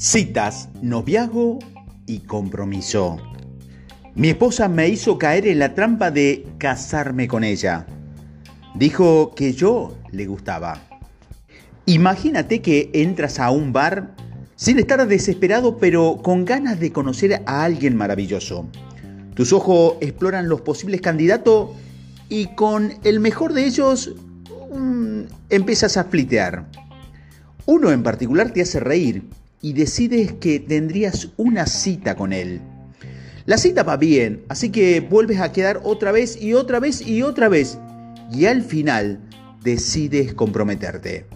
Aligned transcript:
Citas, 0.00 0.68
noviazgo 0.80 1.58
y 2.06 2.20
compromiso. 2.20 3.16
Mi 4.14 4.28
esposa 4.28 4.68
me 4.68 4.88
hizo 4.88 5.18
caer 5.18 5.48
en 5.48 5.58
la 5.58 5.74
trampa 5.74 6.12
de 6.12 6.46
casarme 6.58 7.26
con 7.26 7.42
ella. 7.42 7.84
Dijo 8.76 9.34
que 9.34 9.52
yo 9.52 9.96
le 10.12 10.26
gustaba. 10.26 10.80
Imagínate 11.86 12.62
que 12.62 12.90
entras 12.92 13.40
a 13.40 13.50
un 13.50 13.72
bar 13.72 14.14
sin 14.54 14.78
estar 14.78 15.04
desesperado 15.04 15.78
pero 15.78 16.20
con 16.22 16.44
ganas 16.44 16.78
de 16.78 16.92
conocer 16.92 17.42
a 17.44 17.64
alguien 17.64 17.96
maravilloso. 17.96 18.68
Tus 19.34 19.52
ojos 19.52 19.94
exploran 20.00 20.48
los 20.48 20.60
posibles 20.60 21.00
candidatos 21.00 21.70
y 22.28 22.54
con 22.54 22.92
el 23.02 23.18
mejor 23.18 23.52
de 23.52 23.66
ellos 23.66 24.14
um, 24.70 25.24
empiezas 25.50 25.96
a 25.96 26.04
flitear. 26.04 26.66
Uno 27.66 27.90
en 27.90 28.04
particular 28.04 28.52
te 28.52 28.62
hace 28.62 28.78
reír 28.78 29.24
y 29.60 29.72
decides 29.72 30.32
que 30.34 30.60
tendrías 30.60 31.28
una 31.36 31.66
cita 31.66 32.14
con 32.14 32.32
él. 32.32 32.60
La 33.46 33.56
cita 33.56 33.82
va 33.82 33.96
bien, 33.96 34.44
así 34.48 34.70
que 34.70 35.00
vuelves 35.00 35.40
a 35.40 35.52
quedar 35.52 35.80
otra 35.82 36.12
vez 36.12 36.40
y 36.40 36.54
otra 36.54 36.80
vez 36.80 37.06
y 37.06 37.22
otra 37.22 37.48
vez. 37.48 37.78
Y 38.30 38.44
al 38.44 38.62
final 38.62 39.20
decides 39.62 40.34
comprometerte. 40.34 41.26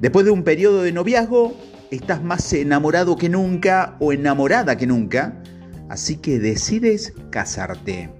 Después 0.00 0.24
de 0.24 0.32
un 0.32 0.42
periodo 0.42 0.82
de 0.82 0.92
noviazgo, 0.92 1.56
estás 1.92 2.22
más 2.22 2.52
enamorado 2.52 3.16
que 3.16 3.28
nunca 3.28 3.96
o 4.00 4.12
enamorada 4.12 4.76
que 4.76 4.86
nunca, 4.86 5.40
así 5.88 6.16
que 6.16 6.40
decides 6.40 7.12
casarte. 7.30 8.10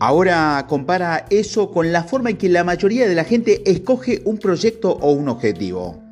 Ahora 0.00 0.64
compara 0.68 1.26
eso 1.30 1.70
con 1.70 1.92
la 1.92 2.04
forma 2.04 2.30
en 2.30 2.38
que 2.38 2.48
la 2.48 2.64
mayoría 2.64 3.08
de 3.08 3.14
la 3.14 3.24
gente 3.24 3.62
escoge 3.70 4.22
un 4.24 4.38
proyecto 4.38 4.92
o 4.92 5.12
un 5.12 5.28
objetivo. 5.28 6.07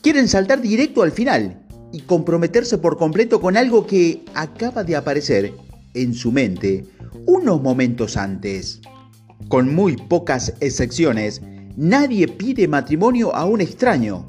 Quieren 0.00 0.28
saltar 0.28 0.62
directo 0.62 1.02
al 1.02 1.10
final 1.10 1.66
y 1.92 2.02
comprometerse 2.02 2.78
por 2.78 2.96
completo 2.96 3.40
con 3.40 3.56
algo 3.56 3.84
que 3.84 4.24
acaba 4.34 4.84
de 4.84 4.94
aparecer 4.94 5.52
en 5.94 6.14
su 6.14 6.30
mente 6.30 6.86
unos 7.26 7.60
momentos 7.60 8.16
antes. 8.16 8.80
Con 9.48 9.74
muy 9.74 9.96
pocas 9.96 10.54
excepciones, 10.60 11.42
nadie 11.76 12.28
pide 12.28 12.68
matrimonio 12.68 13.34
a 13.34 13.44
un 13.44 13.60
extraño. 13.60 14.26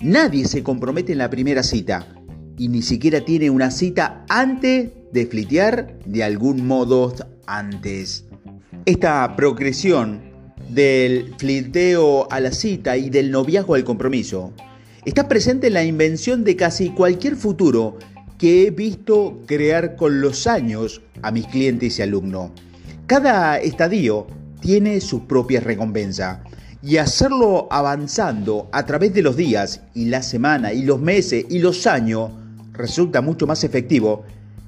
Nadie 0.00 0.46
se 0.46 0.64
compromete 0.64 1.12
en 1.12 1.18
la 1.18 1.30
primera 1.30 1.62
cita 1.62 2.08
y 2.58 2.68
ni 2.68 2.82
siquiera 2.82 3.24
tiene 3.24 3.50
una 3.50 3.70
cita 3.70 4.24
antes 4.28 4.90
de 5.12 5.26
flitear 5.26 5.96
de 6.06 6.24
algún 6.24 6.66
modo 6.66 7.14
antes. 7.46 8.24
Esta 8.84 9.36
progresión 9.36 10.22
del 10.70 11.34
fliteo 11.38 12.26
a 12.32 12.40
la 12.40 12.50
cita 12.50 12.96
y 12.96 13.10
del 13.10 13.30
noviazgo 13.30 13.76
al 13.76 13.84
compromiso 13.84 14.52
está 15.04 15.28
presente 15.28 15.66
en 15.66 15.74
la 15.74 15.84
invención 15.84 16.44
de 16.44 16.56
casi 16.56 16.90
cualquier 16.90 17.36
futuro 17.36 17.98
que 18.38 18.66
he 18.66 18.70
visto 18.70 19.42
crear 19.46 19.96
con 19.96 20.20
los 20.20 20.46
años 20.46 21.02
a 21.22 21.30
mis 21.30 21.46
clientes 21.46 21.98
y 21.98 22.02
alumnos. 22.02 22.50
Cada 23.06 23.58
estadio 23.58 24.26
tiene 24.60 25.00
su 25.00 25.26
propia 25.26 25.60
recompensa 25.60 26.42
y 26.82 26.96
hacerlo 26.96 27.68
avanzando 27.70 28.68
a 28.72 28.86
través 28.86 29.14
de 29.14 29.22
los 29.22 29.36
días 29.36 29.82
y 29.94 30.06
la 30.06 30.22
semana 30.22 30.72
y 30.72 30.82
los 30.82 31.00
meses 31.00 31.44
y 31.48 31.58
los 31.58 31.86
años 31.86 32.30
resulta 32.72 33.20
mucho 33.20 33.46
más 33.46 33.62
efectivo 33.62 34.24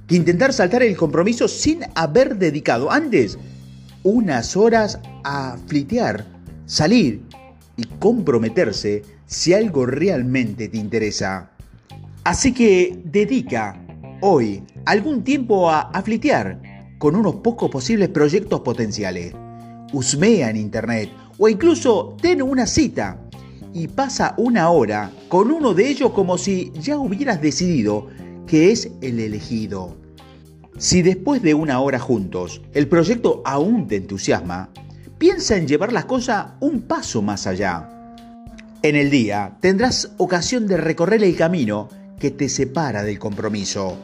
que 0.07 0.17
intentar 0.17 0.53
saltar 0.53 0.83
el 0.83 0.97
compromiso 0.97 1.49
sin 1.49 1.81
haber 1.95 2.37
dedicado 2.37 2.91
antes 2.91 3.39
unas 4.03 4.57
horas 4.57 5.01
a 5.25 5.57
flitear, 5.67 6.25
salir 6.67 7.23
y 7.77 7.85
comprometerse 7.99 9.03
si 9.27 9.55
algo 9.55 9.87
realmente 9.87 10.69
te 10.69 10.79
interesa. 10.79 11.51
Así 12.25 12.53
que 12.53 13.01
dedica 13.05 13.81
hoy 14.21 14.63
algún 14.85 15.23
tiempo 15.23 15.71
a, 15.71 15.83
a 15.83 16.03
flitear 16.03 16.61
con 16.99 17.15
unos 17.15 17.37
pocos 17.37 17.71
posibles 17.71 18.09
proyectos 18.09 18.61
potenciales. 18.61 19.35
Usmea 19.93 20.51
en 20.51 20.57
internet 20.57 21.11
o 21.39 21.49
incluso 21.49 22.17
ten 22.21 22.43
una 22.43 22.67
cita 22.67 23.21
y 23.73 23.89
pasa 23.89 24.35
una 24.39 24.71
hora 24.71 25.13
con 25.29 25.51
uno 25.51 25.75
de 25.75 25.89
ellos 25.89 26.13
como 26.13 26.39
si 26.39 26.73
ya 26.81 26.99
hubieras 26.99 27.43
decidido 27.43 28.07
que 28.47 28.71
es 28.71 28.91
el 29.03 29.21
elegido. 29.21 29.97
Si 30.79 31.03
después 31.03 31.43
de 31.43 31.55
una 31.55 31.81
hora 31.81 31.99
juntos 31.99 32.63
el 32.73 32.89
proyecto 32.89 33.43
aún 33.45 33.87
te 33.87 33.97
entusiasma, 33.97 34.71
piensa 35.19 35.57
en 35.57 35.67
llevar 35.67 35.93
las 35.93 36.05
cosas 36.05 36.47
un 36.61 36.83
paso 36.83 37.23
más 37.23 37.47
allá. 37.47 37.89
En 38.83 38.97
el 38.97 39.11
día 39.11 39.57
tendrás 39.61 40.13
ocasión 40.17 40.67
de 40.67 40.77
recorrer 40.77 41.23
el 41.25 41.37
camino 41.37 41.89
que 42.19 42.31
te 42.31 42.49
separa 42.49 43.03
del 43.03 43.19
compromiso. 43.19 43.99